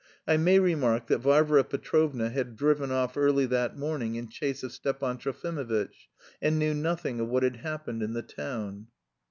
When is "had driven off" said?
2.31-3.15